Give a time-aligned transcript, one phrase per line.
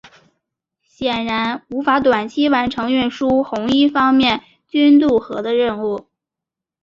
[0.81, 6.07] 显然无法短期完成运输红一方面军渡河任务。